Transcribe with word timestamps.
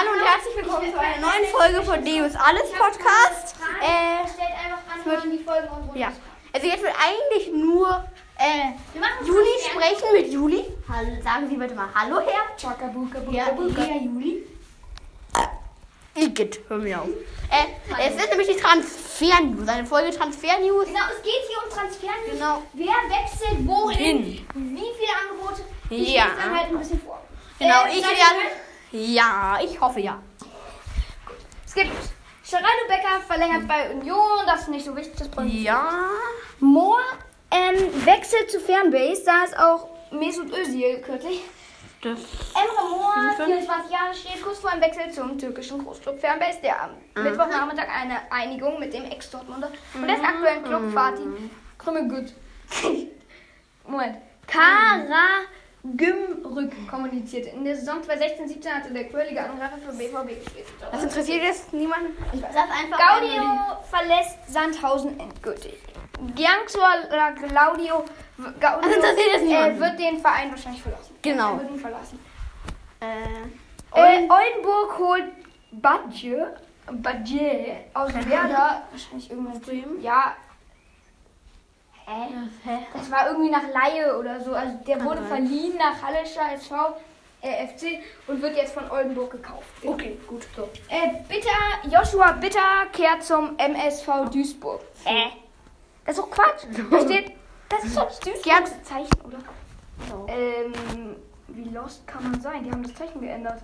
Hallo 0.00 0.12
und 0.12 0.24
herzlich 0.24 0.56
willkommen 0.56 0.90
zu 0.90 0.98
einer 0.98 1.18
neuen 1.18 1.44
Folge 1.52 1.82
von 1.82 2.02
Deus 2.02 2.34
Alles 2.34 2.72
Podcast. 2.72 3.54
Äh, 3.82 4.26
Stellt 4.26 4.48
einfach 4.48 4.80
an, 4.94 5.00
wann 5.04 5.30
die 5.30 5.44
Folgen 5.44 5.68
und 5.68 5.94
ja. 5.94 6.10
Also 6.54 6.66
jetzt 6.66 6.82
wird 6.82 6.94
eigentlich 7.06 7.52
nur 7.52 8.02
äh, 8.38 9.26
Juli 9.26 9.48
sprechen 9.62 10.12
mit 10.14 10.32
Juli. 10.32 10.64
Hallo, 10.88 11.20
sagen 11.22 11.50
Sie 11.50 11.56
bitte 11.56 11.74
mal 11.74 11.88
Hallo, 11.94 12.18
Herr. 12.20 12.56
Chakabuka, 12.56 13.18
Ja, 13.30 13.44
Herr 13.44 14.00
Juli. 14.00 14.46
Igitt, 16.14 16.60
hör 16.68 16.78
mir 16.78 17.02
auf. 17.02 17.08
Äh, 17.50 18.06
es 18.08 18.14
ist 18.16 18.30
nämlich 18.30 18.48
die 18.48 18.56
Transfer-News, 18.56 19.68
eine 19.68 19.86
Folge 19.86 20.16
Transfer-News. 20.16 20.86
Genau, 20.86 21.00
es 21.14 21.22
geht 21.22 21.42
hier 21.46 21.58
um 21.62 21.70
Transfer. 21.76 22.08
Genau. 22.32 22.62
Wer 22.72 22.86
wechselt 22.86 23.66
wohin? 23.68 23.98
Hin. 24.24 24.46
Wie 24.54 24.92
viele 24.98 25.12
Angebote? 25.28 25.60
Ich 25.90 26.14
Ja. 26.14 26.24
lese 26.24 26.36
dann 26.38 26.56
halt 26.58 26.68
ein 26.70 26.78
bisschen 26.78 27.02
vor. 27.02 27.20
Genau, 27.58 27.84
Äh, 27.84 27.98
ich 27.98 28.02
werde... 28.02 28.59
Ja, 28.92 29.58
ich 29.62 29.80
hoffe 29.80 30.00
ja. 30.00 30.20
Es 31.66 31.74
gibt 31.74 31.90
Geraldo 32.48 32.88
Becker 32.88 33.20
verlängert 33.26 33.68
bei 33.68 33.90
Union, 33.90 34.44
das 34.46 34.62
ist 34.62 34.68
nicht 34.68 34.84
so 34.84 34.96
wichtig, 34.96 35.14
das 35.16 35.28
bringt 35.28 35.52
Ja. 35.54 36.08
Moore 36.58 37.00
ähm, 37.52 37.76
wechselt 38.04 38.50
zu 38.50 38.58
Fernbase, 38.60 39.22
da 39.24 39.44
ist 39.44 39.56
auch 39.56 39.88
Mesut 40.10 40.52
Özil 40.52 41.00
kürzlich. 41.00 41.42
Das 42.02 42.18
Emre 42.18 42.88
Moore, 42.90 43.32
Fünf. 43.36 43.46
24 43.46 43.92
Jahre, 43.92 44.14
steht 44.14 44.42
kurz 44.42 44.58
vor 44.58 44.70
einem 44.70 44.80
Wechsel 44.82 45.12
zum 45.12 45.38
türkischen 45.38 45.84
Großclub 45.84 46.18
Fernbase, 46.18 46.58
der 46.62 46.82
am 46.82 46.90
Mittwochnachmittag 47.22 47.88
eine 47.88 48.32
Einigung 48.32 48.80
mit 48.80 48.92
dem 48.92 49.04
Ex-Dortmunder 49.04 49.70
und 49.94 50.08
des 50.08 50.20
aktuellen 50.20 50.64
Club 50.64 50.92
Fatih 50.92 51.50
Krümme 51.78 52.08
gut. 52.08 52.32
Moment. 53.86 54.16
Kara 54.46 55.44
Gümrück 55.82 56.72
kommunizierte. 56.90 57.48
In 57.50 57.64
der 57.64 57.74
Saison 57.76 58.00
2016-17 58.02 58.68
hatte 58.68 58.92
der 58.92 59.04
quirlige 59.08 59.42
Angreifer 59.42 59.78
für 59.78 59.92
BVB 59.92 60.44
gespielt. 60.44 60.66
das 60.92 61.02
interessiert 61.04 61.42
jetzt 61.42 61.72
niemanden. 61.72 62.16
Ich 62.32 62.42
weiß 62.42 62.50
das 62.52 62.64
einfach. 62.70 62.98
Gaudio 62.98 63.42
verlässt 63.90 64.38
Sandhausen 64.48 65.18
endgültig. 65.18 65.78
Gianxuala 66.34 67.32
Claudio 67.32 68.04
Gaudio 68.60 68.80
Das 68.88 68.94
interessiert 68.96 69.26
jetzt 69.32 69.42
äh, 69.42 69.46
niemanden. 69.46 69.80
wird 69.80 69.98
den 69.98 70.18
Verein 70.20 70.50
wahrscheinlich 70.50 70.82
verlassen. 70.82 71.14
Genau. 71.22 71.52
Er 71.54 71.60
wird 71.60 71.70
ihn 71.70 71.78
verlassen. 71.80 72.18
Äh, 73.00 73.06
Äh, 73.92 74.28
Oldenburg 74.28 74.98
holt 74.98 75.24
Badje, 75.72 76.56
Badje 76.92 77.76
aus 77.94 78.12
Werder. 78.14 78.82
Wahrscheinlich 78.90 79.30
irgendwas. 79.30 79.60
Bremen? 79.60 80.00
Ja. 80.02 80.34
Hä? 82.10 82.26
hä? 82.64 82.78
Das 82.92 83.08
war 83.10 83.28
irgendwie 83.28 83.50
nach 83.50 83.62
Laie 83.72 84.18
oder 84.18 84.40
so. 84.40 84.52
Also 84.52 84.76
der 84.86 84.96
Kann 84.96 85.06
wurde 85.06 85.20
sein. 85.20 85.28
verliehen 85.28 85.76
nach 85.78 86.02
Hallescher 86.02 86.52
SV, 86.54 86.74
äh, 87.40 87.66
FC 87.68 88.00
und 88.26 88.42
wird 88.42 88.56
jetzt 88.56 88.74
von 88.74 88.90
Oldenburg 88.90 89.30
gekauft. 89.30 89.68
Okay, 89.84 90.18
gut. 90.26 90.44
So. 90.56 90.68
Äh, 90.88 91.22
Bitter, 91.28 91.88
Joshua 91.88 92.32
Bitter 92.32 92.86
kehrt 92.92 93.22
zum 93.22 93.56
MSV 93.56 94.28
Duisburg. 94.32 94.80
Äh. 95.04 95.26
Das 96.04 96.18
ist 96.18 96.24
doch 96.24 96.30
Quatsch. 96.30 96.64
Da 96.90 97.00
steht, 97.00 97.32
das 97.68 97.84
ist 97.84 97.96
doch 97.96 98.06
das 98.06 98.18
Duisburgste 98.18 98.82
Zeichen, 98.82 99.20
oder? 99.24 99.38
So. 100.08 100.26
Ähm, 100.28 101.14
wie 101.46 101.68
lost 101.68 102.04
kann 102.08 102.28
man 102.28 102.40
sein? 102.40 102.64
Die 102.64 102.72
haben 102.72 102.82
das 102.82 102.94
Zeichen 102.94 103.20
geändert. 103.20 103.62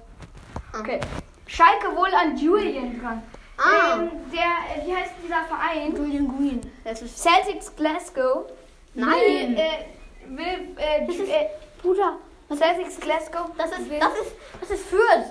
Ah. 0.73 0.81
Okay. 0.81 1.01
Schalke 1.49 1.97
wohl 1.97 2.13
an 2.15 2.37
Julian 2.37 3.01
dran. 3.01 3.23
Ah. 3.59 3.95
Ähm, 4.01 4.11
der, 4.33 4.85
wie 4.87 4.95
heißt 4.95 5.13
dieser 5.25 5.45
Verein? 5.45 5.95
Julian 5.97 6.29
Green. 6.29 6.73
Das 6.85 7.01
ist. 7.03 7.19
Celtics 7.23 7.75
Glasgow. 7.75 8.47
Nein. 8.95 9.11
Will, 9.11 9.59
äh, 9.59 10.37
will, 10.37 10.77
äh, 10.77 11.07
Das 11.07 11.17
ist- 11.17 11.29
äh, 11.31 11.47
Bruder. 11.81 12.17
Celtics 12.55 13.01
Glasgow. 13.01 13.51
Das 13.57 13.71
ist. 13.73 13.91
will, 13.91 13.99
Das 13.99 14.13
ist. 14.15 14.33
Das 14.61 14.71
ist 14.71 14.87
Fürth. 14.87 15.27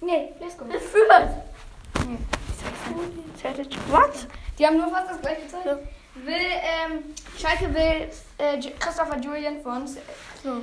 Nee, 0.00 0.32
Glasgow. 0.38 0.66
Das 0.72 0.82
ist 0.82 0.90
Fürth. 0.90 1.28
Nee. 2.06 2.18
Was? 3.90 4.26
Die 4.58 4.66
haben 4.66 4.76
nur 4.78 4.88
fast 4.88 5.10
das 5.10 5.20
gleiche. 5.20 5.40
Ja. 5.64 5.78
Will, 6.24 6.34
ähm, 6.34 7.14
Schalke 7.38 7.72
will 7.74 8.08
äh, 8.38 8.58
Christopher 8.78 9.18
Julian 9.18 9.60
von. 9.62 9.86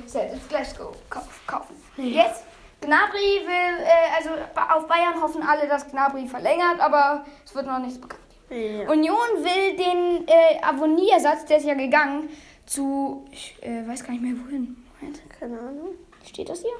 Celtics 0.06 0.48
Glasgow 0.48 0.96
kauf, 1.08 1.28
kaufen. 1.46 1.76
Jetzt, 1.96 2.42
Gnabry 2.84 3.46
will, 3.46 3.84
äh, 3.84 4.16
also 4.16 4.30
auf 4.74 4.86
Bayern 4.86 5.20
hoffen 5.20 5.42
alle, 5.42 5.66
dass 5.68 5.90
Gnabry 5.90 6.26
verlängert, 6.26 6.80
aber 6.80 7.24
es 7.44 7.54
wird 7.54 7.66
noch 7.66 7.78
nichts 7.78 8.00
bekannt. 8.00 8.20
Ja. 8.50 8.88
Union 8.90 9.16
will 9.38 9.76
den 9.76 10.28
äh, 10.28 10.62
Avoniersatz, 10.62 11.46
der 11.46 11.56
ist 11.58 11.66
ja 11.66 11.74
gegangen, 11.74 12.28
zu, 12.66 13.24
ich 13.30 13.56
äh, 13.62 13.86
weiß 13.86 14.04
gar 14.04 14.12
nicht 14.12 14.22
mehr 14.22 14.34
wohin. 14.44 14.76
Moment, 15.00 15.22
Keine 15.38 15.58
Ahnung. 15.58 15.94
steht 16.24 16.48
das 16.48 16.60
hier? 16.60 16.70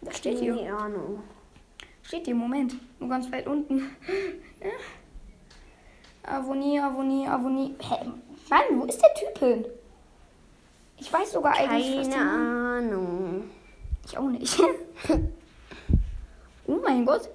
Das 0.00 0.16
steht 0.16 0.38
hier. 0.38 0.56
Keine 0.56 0.76
Ahnung. 0.76 1.22
Steht 2.02 2.24
hier, 2.24 2.34
Moment. 2.34 2.74
Nur 2.98 3.08
ganz 3.10 3.30
weit 3.30 3.46
unten. 3.46 3.96
Avonie, 6.22 6.80
Avonie, 6.80 7.26
Avonie. 7.26 7.74
Hä? 7.80 8.06
Mann, 8.48 8.80
wo 8.80 8.84
ist 8.84 9.00
der 9.00 9.14
Typ 9.14 9.38
hin? 9.38 9.64
Ich 10.96 11.12
weiß 11.12 11.32
sogar 11.32 11.54
eigentlich, 11.54 11.98
was 11.98 12.10
Keine 12.10 12.30
Ahnung. 12.30 13.44
Ich 14.06 14.16
auch 14.16 14.28
nicht. 14.28 14.58
oh 16.68 16.80
mein 16.84 17.04
Gott. 17.04 17.28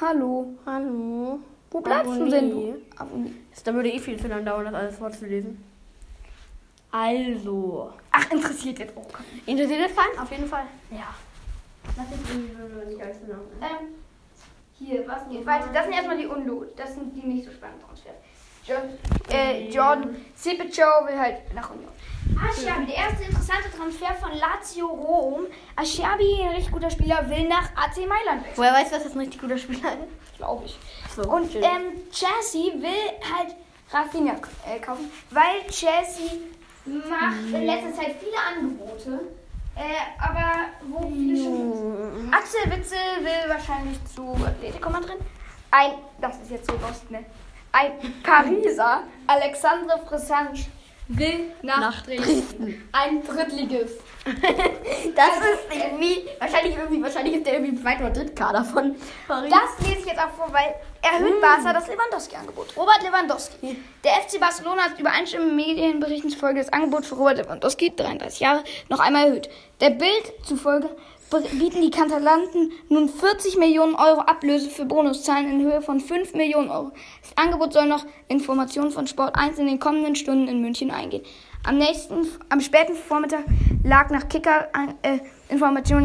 Hallo. 0.00 0.54
Hallo. 0.66 1.40
Wo 1.70 1.80
bleibst 1.80 2.12
du 2.12 2.28
denn? 2.28 2.50
Du? 2.50 2.76
Avonie. 2.96 3.34
Da 3.64 3.74
würde 3.74 3.90
eh 3.90 3.98
viel 3.98 4.20
zu 4.20 4.28
lang 4.28 4.44
dauern, 4.44 4.64
das 4.64 4.74
alles 4.74 4.96
vorzulesen. 4.96 5.62
Also. 6.90 7.92
Ach, 8.10 8.30
interessiert 8.30 8.78
jetzt 8.80 8.96
auch. 8.96 9.08
Interessiert 9.46 9.80
das 9.88 9.96
keinen? 9.96 10.18
Auf 10.18 10.30
jeden 10.30 10.46
Fall. 10.46 10.64
Ja. 10.90 11.14
Das 11.96 12.06
ist 12.06 12.88
nicht 12.88 13.02
allzu 13.02 13.26
lang. 13.26 13.40
Ähm, 13.60 13.94
hier, 14.78 15.06
was 15.06 15.28
geht 15.28 15.46
weiter? 15.46 15.68
Das 15.72 15.84
sind 15.84 15.92
erstmal 15.92 16.16
die 16.16 16.26
Unlot. 16.26 16.78
Das 16.78 16.94
sind 16.94 17.14
die 17.14 17.26
nicht 17.26 17.44
so 17.44 17.52
spannenden 17.52 17.86
Transfers. 17.86 18.16
John, 18.66 18.82
äh, 19.32 19.68
Jordan 19.68 20.16
Sipicho 20.34 20.82
will 21.06 21.18
halt 21.18 21.54
nach 21.54 21.70
Union. 21.70 21.90
Aschiabi, 22.48 22.86
der 22.86 22.94
erste 22.96 23.24
interessante 23.24 23.70
Transfer 23.76 24.14
von 24.14 24.32
Lazio 24.38 24.86
Rom. 24.86 25.46
Aschiabi, 25.76 26.42
ein 26.42 26.48
richtig 26.54 26.72
guter 26.72 26.90
Spieler, 26.90 27.28
will 27.28 27.48
nach 27.48 27.70
AC 27.76 27.96
Mailand 28.08 28.44
wechseln. 28.44 28.56
Woher 28.56 28.72
weißt 28.74 28.90
du, 28.92 28.94
dass 28.96 29.04
das 29.04 29.12
ein 29.14 29.20
richtig 29.20 29.40
guter 29.40 29.58
Spieler 29.58 29.92
ist? 29.92 30.36
Glaube 30.38 30.64
ich. 30.64 30.78
So, 31.14 31.22
Und 31.22 31.52
schön. 31.52 31.62
ähm, 31.62 32.10
Chelsea 32.10 32.72
will 32.74 33.34
halt 33.36 33.54
Rafinha 33.92 34.34
äh, 34.66 34.78
kaufen, 34.78 35.10
weil 35.30 35.66
Chelsea 35.68 36.38
macht 36.86 37.36
in 37.52 37.66
letzter 37.66 37.92
Zeit 37.94 38.16
viele 38.20 38.36
Angebote. 38.48 39.20
Äh, 39.76 40.22
aber 40.22 40.66
wo 40.88 41.08
viele 41.10 41.36
schon 41.42 42.32
Axel 42.32 42.60
Witzel 42.70 42.98
will 43.20 43.48
wahrscheinlich 43.48 43.98
zu 44.14 44.32
Atletico 44.44 44.90
Madrid. 44.90 45.18
Ein, 45.70 45.92
das 46.20 46.38
ist 46.40 46.50
jetzt 46.50 46.70
so 46.70 46.76
lost, 46.78 47.10
ne? 47.10 47.24
Ein 47.72 47.92
Pariser, 48.22 49.04
Alexandre 49.28 49.98
Fressange, 50.06 50.58
will 51.18 51.52
nach, 51.62 51.80
Nach 51.80 52.02
Dresden. 52.02 52.24
Dresden. 52.24 52.88
Ein 52.92 53.22
Drittligist. 53.22 54.00
Das 55.14 55.36
ist 55.38 55.74
irgendwie, 55.74 56.28
wahrscheinlich 56.38 56.76
irgendwie, 56.76 57.02
wahrscheinlich 57.02 57.36
ist 57.36 57.46
der 57.46 57.54
irgendwie 57.54 57.72
im 57.76 57.82
zweiten 57.82 58.02
oder 58.04 58.12
dritten 58.12 58.34
Kader 58.34 58.64
von 58.64 58.94
Paris. 59.26 59.50
Das 59.50 59.86
lese 59.86 60.00
ich 60.00 60.06
jetzt 60.06 60.18
auch 60.18 60.30
vor, 60.30 60.52
weil 60.52 60.74
erhöht 61.02 61.40
Barca 61.40 61.72
das 61.72 61.88
Lewandowski-Angebot. 61.88 62.76
Robert 62.76 63.02
Lewandowski. 63.02 63.82
Der 64.04 64.12
FC 64.12 64.38
Barcelona 64.38 64.82
hat 64.82 64.98
übereinstimmenden 64.98 65.56
Medienberichten 65.56 66.30
zufolge 66.30 66.60
das 66.60 66.72
Angebot 66.72 67.06
für 67.06 67.14
Robert 67.16 67.38
Lewandowski, 67.38 67.94
33 67.96 68.40
Jahre, 68.40 68.62
noch 68.88 69.00
einmal 69.00 69.26
erhöht. 69.28 69.48
Der 69.80 69.90
Bild 69.90 70.32
zufolge 70.44 70.90
bieten 71.30 71.82
die 71.82 71.90
Katalanten 71.90 72.72
nun 72.88 73.08
40 73.08 73.56
Millionen 73.56 73.94
Euro 73.94 74.20
Ablöse 74.20 74.68
für 74.68 74.84
Bonuszahlen 74.84 75.50
in 75.50 75.60
Höhe 75.62 75.80
von 75.80 76.00
5 76.00 76.34
Millionen 76.34 76.70
Euro. 76.70 76.92
Das 77.22 77.36
Angebot 77.36 77.72
soll 77.72 77.86
noch 77.86 78.04
Informationen 78.28 78.90
von 78.90 79.06
Sport 79.06 79.36
1 79.36 79.58
in 79.58 79.66
den 79.66 79.78
kommenden 79.78 80.16
Stunden 80.16 80.48
in 80.48 80.60
München 80.60 80.90
eingehen. 80.90 81.22
Am 81.62 81.76
nächsten, 81.78 82.26
am 82.48 82.60
späten 82.60 82.94
Vormittag 82.94 83.44
lag 83.84 84.10
nach 84.10 84.28
Kicker 84.28 84.68
äh, 85.02 85.18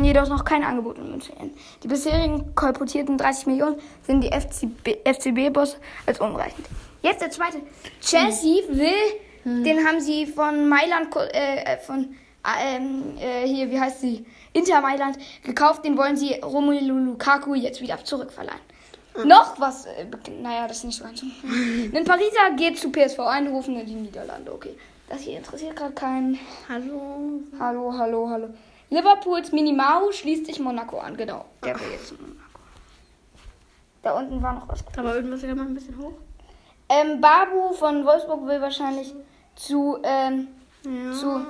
jedoch 0.04 0.28
noch 0.28 0.44
kein 0.44 0.64
Angebot 0.64 0.98
in 0.98 1.10
München. 1.10 1.34
Die 1.82 1.88
bisherigen 1.88 2.54
kolportierten 2.56 3.18
30 3.18 3.48
Millionen 3.48 3.78
sind 4.04 4.22
die 4.22 4.32
FCB, 4.32 4.98
FCB-Boss 5.06 5.78
als 6.06 6.20
unreichend. 6.20 6.68
Jetzt 7.02 7.22
der 7.22 7.32
zweite. 7.32 7.62
Chelsea 8.02 8.64
will, 8.70 9.64
den 9.64 9.86
haben 9.88 10.02
sie 10.02 10.26
von 10.26 10.68
Mailand, 10.68 11.16
äh, 11.16 11.78
von 11.78 12.16
ähm, 12.64 13.18
äh, 13.20 13.48
hier, 13.48 13.70
wie 13.72 13.80
heißt 13.80 14.02
sie? 14.02 14.26
Inter 14.54 14.82
Mailand 14.82 15.18
gekauft. 15.44 15.84
Den 15.86 15.98
wollen 15.98 16.16
sie 16.16 16.34
Romelu 16.36 16.98
Lukaku 16.98 17.54
jetzt 17.56 17.82
wieder 17.82 18.04
zurückverleihen. 18.04 18.60
Noch 19.24 19.60
was, 19.60 19.86
äh, 19.86 20.06
naja, 20.42 20.68
das 20.68 20.78
ist 20.78 20.84
nicht 20.84 20.98
so 20.98 21.04
ganz 21.06 21.20
so. 21.22 21.26
Ein 21.98 22.04
Pariser 22.04 22.52
geht 22.58 22.78
zu 22.78 22.92
PSV 22.92 23.20
Eindhoven 23.20 23.80
in 23.80 23.86
die 23.86 23.94
Niederlande, 23.96 24.54
okay. 24.54 24.78
Das 25.08 25.22
hier 25.22 25.38
interessiert 25.38 25.76
gerade 25.76 25.94
keinen. 25.94 26.40
Hallo. 26.68 27.42
Hallo, 27.60 27.94
hallo, 27.98 28.30
hallo. 28.30 28.50
Liverpools 28.90 29.52
Minimau 29.52 30.12
schließt 30.12 30.46
sich 30.48 30.60
Monaco 30.60 30.98
an, 31.00 31.16
genau. 31.16 31.46
Der 31.64 31.80
will 31.80 31.92
jetzt 31.92 32.08
zu 32.08 32.16
Monaco. 32.16 32.40
Da 34.04 34.18
unten 34.18 34.42
war 34.42 34.54
noch 34.54 34.68
was. 34.68 34.84
Aber 34.98 35.16
irgendwas 35.16 35.42
wieder 35.44 35.56
mal 35.56 35.66
ein 35.68 35.74
bisschen 35.74 35.98
hoch. 35.98 36.14
Ähm, 36.90 37.20
Babu 37.22 37.74
von 37.74 38.06
Wolfsburg 38.06 38.46
will 38.46 38.62
wahrscheinlich 38.62 39.14
zu, 39.56 39.98
ähm, 40.04 40.48
Ja. 40.84 41.12
zu, 41.14 41.42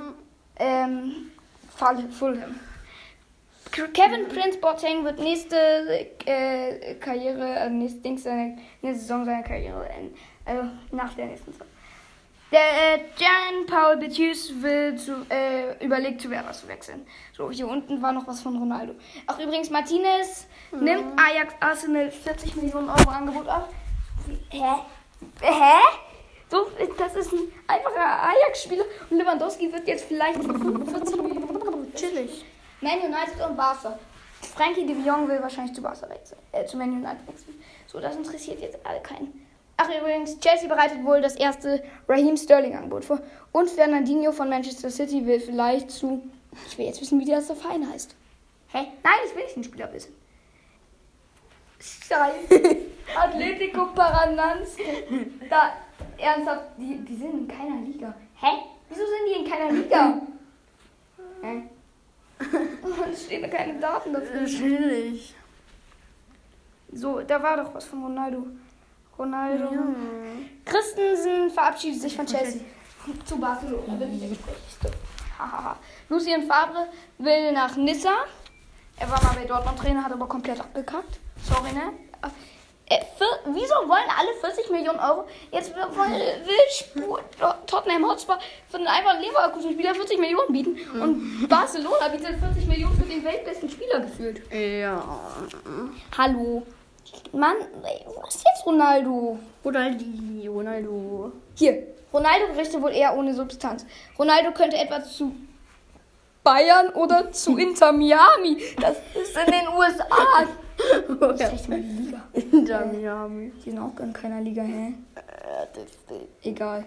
ähm, 0.58 1.32
Fall- 1.76 2.10
Fulham. 2.12 2.60
Kevin 3.72 4.28
Prince 4.30 4.58
Boateng 4.60 5.04
wird 5.04 5.20
nächste 5.20 5.58
äh, 6.26 6.96
Karriere, 6.96 7.60
also 7.60 7.76
nächste, 7.76 8.00
Dings, 8.00 8.24
seine, 8.24 8.58
nächste 8.82 9.02
Saison 9.02 9.26
seiner 9.26 9.44
Karriere 9.44 9.90
enden. 9.90 10.16
Also 10.46 10.70
nach 10.92 11.14
der 11.16 11.26
nächsten 11.26 11.52
Saison. 11.52 11.68
Der 12.52 12.62
äh, 12.62 13.00
Jan 13.18 13.66
Paul 13.66 13.98
Betius 13.98 14.54
will 14.62 14.96
zu, 14.96 15.26
äh, 15.30 15.84
überlegt 15.84 16.22
zu 16.22 16.30
Werder 16.30 16.54
zu 16.54 16.68
wechseln. 16.70 17.06
So, 17.34 17.52
hier 17.52 17.68
unten 17.68 18.02
war 18.02 18.14
noch 18.14 18.28
was 18.28 18.42
von 18.42 18.56
Ronaldo. 18.58 18.94
Ach 19.28 19.40
übrigens, 19.40 19.70
Martinez 19.72 20.48
nimmt 20.72 21.20
Ajax 21.20 21.54
Arsenal 21.60 22.12
40 22.12 22.56
Millionen 22.56 22.90
Euro 22.90 23.10
Angebot 23.10 23.48
auf. 23.50 23.68
Hä? 24.52 24.76
Hä? 25.42 25.80
So, 26.50 26.68
das 26.98 27.16
ist 27.16 27.34
ein 27.34 27.52
einfacher 27.68 28.30
Ajax-Spieler 28.30 28.86
und 29.10 29.18
Lewandowski 29.18 29.72
wird 29.72 29.88
jetzt 29.88 30.06
vielleicht 30.06 30.42
für 30.42 30.54
45 30.54 31.16
Millionen 31.22 31.94
Chillig. 31.96 32.46
Man 32.82 33.00
United 33.00 33.42
und 33.48 33.58
Barca. 33.58 33.98
Frankie 34.56 34.86
de 34.86 34.96
Jong 35.04 35.28
will 35.28 35.42
wahrscheinlich 35.42 35.74
zu 35.74 35.82
Barca 35.82 36.08
wechseln. 36.10 36.40
Äh, 36.52 36.66
zu 36.66 36.78
Man 36.78 36.92
United 36.92 37.28
wechseln. 37.28 37.62
So, 37.88 38.00
das 38.00 38.16
interessiert 38.16 38.60
jetzt 38.62 38.78
alle 38.86 39.02
keinen. 39.02 39.46
Ach 39.78 39.90
übrigens, 39.90 40.40
Chelsea 40.40 40.70
bereitet 40.70 41.04
wohl 41.04 41.22
das 41.22 41.36
erste 41.36 41.84
Raheem 42.08 42.38
Sterling-Angebot 42.38 43.06
vor. 43.06 43.20
Und 43.52 43.70
Fernandinho 43.70 44.32
von 44.32 44.50
Manchester 44.50 44.90
City 44.90 45.26
will 45.26 45.40
vielleicht 45.40 45.92
zu. 45.92 46.22
Ich 46.68 46.78
will 46.78 46.86
jetzt 46.86 47.02
wissen, 47.02 47.20
wie 47.20 47.26
der 47.26 47.36
erste 47.36 47.56
Verein 47.56 47.90
heißt. 47.92 48.16
Hä? 48.72 48.88
Nein, 49.04 49.14
ich 49.26 49.36
will 49.36 49.44
nicht 49.44 49.56
den 49.56 49.64
Spieler 49.64 49.92
wissen. 49.92 50.16
Scheiße. 51.80 52.78
Atletico 53.16 53.88
Paranans. 53.88 54.78
Da, 55.50 55.74
ernsthaft, 56.18 56.64
die, 56.78 56.98
die 57.06 57.16
sind 57.16 57.34
in 57.34 57.48
keiner 57.48 57.82
Liga. 57.82 58.14
Hä? 58.40 58.48
Wieso 58.90 59.02
sind 59.02 59.28
die 59.28 59.44
in 59.44 59.50
keiner 59.52 59.72
Liga? 59.82 60.22
Hä? 61.42 61.64
Es 63.12 63.26
stehen 63.26 63.42
da 63.42 63.48
keine 63.48 63.80
Daten 63.80 64.14
dafür. 64.14 64.46
Chillig. 64.46 65.34
So, 66.92 67.22
da 67.22 67.42
war 67.42 67.58
doch 67.58 67.74
was 67.74 67.86
von 67.86 68.04
Ronaldo. 68.04 68.46
Ronaldo. 69.18 69.70
Christensen 70.66 71.50
verabschiedet 71.50 72.02
sich 72.02 72.16
von 72.16 72.26
Chelsea. 72.26 72.62
Zu 73.26 73.38
Barcelona. 73.38 73.96
Bin 73.96 74.14
ich 74.14 74.40
der. 74.82 74.92
Lucien 76.10 76.48
Favre 76.48 76.88
will 77.18 77.52
nach 77.52 77.76
Nissa. 77.76 78.26
Er 78.98 79.10
war 79.10 79.22
mal 79.24 79.36
bei 79.36 79.46
Dortmund 79.46 79.78
Trainer, 79.78 80.04
hat 80.04 80.14
aber 80.14 80.28
komplett 80.28 80.60
abgekackt. 80.60 81.20
Sorry, 81.44 81.74
ne? 81.74 81.92
Äh, 82.88 83.00
vier, 83.18 83.54
wieso 83.54 83.74
wollen 83.90 84.10
alle 84.16 84.34
40 84.40 84.70
Millionen 84.70 85.00
Euro? 85.00 85.26
Jetzt 85.52 85.74
will, 85.76 85.84
Tottenham 87.66 88.08
Hotspur 88.08 88.38
für 88.70 88.78
einen 88.78 88.88
einfachen 88.88 89.22
Leverkusen-Spieler 89.22 89.96
40 89.96 90.20
Millionen 90.20 90.54
bieten. 90.54 90.78
Und 91.02 91.48
Barcelona 91.50 92.10
bietet 92.10 92.38
40 92.40 92.68
Millionen 92.68 92.96
für 92.96 93.06
den 93.10 93.24
weltbesten 93.24 93.70
Spieler 93.70 94.02
gefühlt. 94.02 94.42
Ja. 94.52 95.04
Hallo. 96.16 96.64
Mann, 97.32 97.56
was 98.24 98.36
ist 98.36 98.46
jetzt 98.46 98.66
Ronaldo? 98.66 99.40
Ronaldo. 99.64 100.06
Ronaldo. 100.48 101.32
Hier, 101.56 101.88
Ronaldo-Berichte 102.14 102.82
wohl 102.82 102.92
eher 102.92 103.16
ohne 103.18 103.34
Substanz. 103.34 103.86
Ronaldo 104.18 104.52
könnte 104.52 104.78
etwa 104.78 105.04
zu 105.04 105.36
Bayern 106.46 106.90
oder 106.94 107.32
zu 107.34 107.58
Inter 107.66 107.92
Miami. 107.92 108.58
Das 108.80 108.96
ist 109.14 109.36
in 109.36 109.52
den 109.52 109.68
USA. 109.78 110.06
Das 111.20 111.42
ist 111.54 111.54
echt 111.54 111.68
Liga. 111.68 112.24
Inter 112.32 112.86
Miami. 112.86 113.52
Die 113.58 113.72
sind 113.72 113.80
auch 113.80 114.00
in 114.00 114.14
keiner 114.14 114.40
Liga, 114.40 114.62
hä? 114.62 114.94
Egal. 116.44 116.86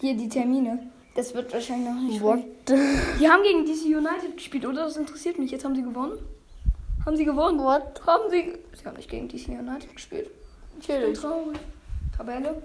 Hier 0.00 0.14
die 0.14 0.28
Termine. 0.28 0.90
Das 1.14 1.34
wird 1.34 1.52
wahrscheinlich 1.52 1.88
noch 1.88 2.00
nicht. 2.00 2.22
What? 2.22 2.40
Die 2.68 3.28
haben 3.28 3.42
gegen 3.42 3.64
DC 3.64 3.86
United 3.86 4.36
gespielt, 4.36 4.66
oder? 4.66 4.84
Das 4.84 4.96
interessiert 4.96 5.38
mich. 5.38 5.50
Jetzt 5.50 5.64
haben 5.64 5.74
sie 5.74 5.82
gewonnen. 5.82 6.18
Haben 7.04 7.16
sie 7.16 7.24
gewonnen? 7.24 7.58
What? 7.58 8.06
Haben 8.06 8.30
sie. 8.30 8.58
Sie 8.76 8.84
haben 8.84 8.96
nicht 8.96 9.08
gegen 9.08 9.28
DC 9.28 9.48
United 9.48 9.94
gespielt. 9.94 10.30
Ich 10.80 10.86
bin 10.86 11.14
traurig. 11.14 11.58
Tabelle. 12.16 12.62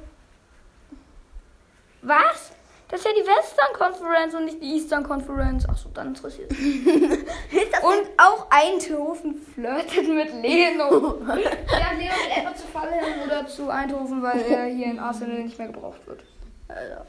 Was? 2.01 2.51
Das 2.93 3.01
ist 3.03 3.07
ja 3.07 3.23
die 3.23 3.27
Western 3.27 3.73
Conference 3.75 4.35
und 4.35 4.45
nicht 4.45 4.61
die 4.61 4.75
Eastern 4.75 5.03
Conference. 5.03 5.67
Achso, 5.67 5.89
dann 5.95 6.09
interessiert 6.09 6.51
es 6.51 6.59
mich. 6.59 6.85
Und 7.81 8.07
auch 8.17 8.45
Eindhoven 8.51 9.33
flirtet 9.51 10.07
mit 10.09 10.31
Leno. 10.43 11.17
ja, 11.27 11.33
Leno 11.33 12.13
will 12.13 12.37
etwa 12.37 12.55
zu 12.55 12.67
Fallen 12.67 13.23
oder 13.25 13.47
zu 13.47 13.67
Eindhoven, 13.67 14.21
weil 14.21 14.41
er 14.41 14.65
hier 14.65 14.85
in 14.85 14.99
Arsenal 14.99 15.39
nicht 15.39 15.57
mehr 15.57 15.69
gebraucht 15.69 16.05
wird. 16.05 16.21
Alter. 16.67 17.07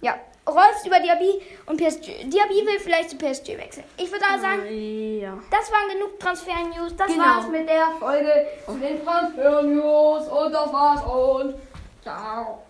Ja, 0.00 0.14
Reus 0.48 0.86
über 0.86 0.98
Diaby 0.98 1.42
und 1.66 1.76
PSG. 1.76 2.24
Diaby 2.30 2.66
will 2.66 2.80
vielleicht 2.80 3.10
zu 3.10 3.18
PSG 3.18 3.58
wechseln. 3.58 3.84
Ich 3.98 4.10
würde 4.10 4.24
da 4.32 4.38
sagen, 4.40 4.62
Ja. 4.66 5.34
das 5.50 5.70
waren 5.70 5.90
genug 5.92 6.18
Transfer-News. 6.18 6.96
Das 6.96 7.06
Genau. 7.06 7.22
war's 7.22 7.48
mit 7.48 7.68
der 7.68 7.86
Folge 7.98 8.46
zu 8.64 8.72
den 8.78 9.04
Transfer-News. 9.04 10.26
Und 10.28 10.52
das 10.54 10.72
war's 10.72 11.02
und 11.04 11.54
ciao. 12.02 12.62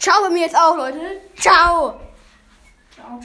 Ciao 0.00 0.22
bei 0.22 0.30
mir 0.30 0.40
jetzt 0.40 0.56
auch, 0.56 0.76
Leute. 0.78 1.20
Ciao. 1.36 2.00
Ciao. 2.94 3.18